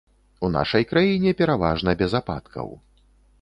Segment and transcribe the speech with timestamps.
[0.47, 2.73] У нашай краіне пераважна без ападкаў.